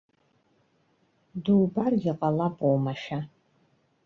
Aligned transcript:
Дубаргьы 1.43 2.11
ҟалап 2.19 2.55
уамашәа. 2.65 3.19